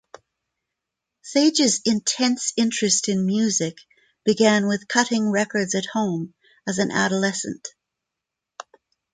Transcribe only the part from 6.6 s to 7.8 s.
as an adolescent.